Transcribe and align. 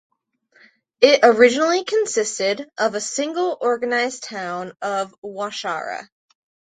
It 1.01 1.19
originally 1.21 1.83
consisted 1.83 2.67
of 2.79 2.95
a 2.95 2.99
single 2.99 3.55
organized 3.61 4.23
Town 4.23 4.73
of 4.81 5.13
Waushara. 5.23 6.09